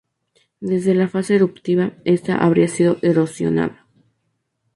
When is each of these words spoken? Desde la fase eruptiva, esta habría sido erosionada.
Desde 0.61 0.95
la 0.95 1.07
fase 1.07 1.35
eruptiva, 1.35 1.91
esta 2.05 2.35
habría 2.43 2.67
sido 2.67 2.97
erosionada. 3.03 3.85